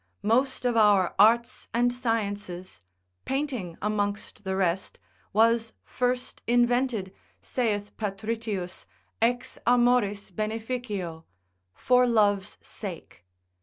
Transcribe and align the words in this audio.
Most 0.23 0.65
of 0.65 0.75
our 0.75 1.13
arts 1.19 1.67
and 1.75 1.93
sciences, 1.93 2.79
painting 3.23 3.77
amongst 3.83 4.43
the 4.43 4.55
rest, 4.55 4.97
was 5.31 5.73
first 5.83 6.41
invented, 6.47 7.13
saith 7.39 7.95
Patritius 7.97 8.87
ex 9.21 9.59
amoris 9.67 10.31
beneficio, 10.31 11.25
for 11.75 12.07
love's 12.07 12.57
sake. 12.61 13.27